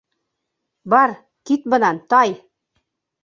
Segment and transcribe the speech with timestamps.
[0.93, 1.11] Бар,
[1.49, 2.29] кит бынан, тай!